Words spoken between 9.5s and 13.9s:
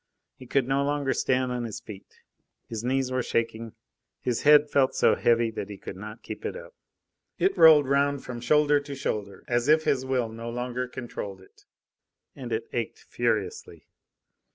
if his will no longer controlled it. And it ached furiously.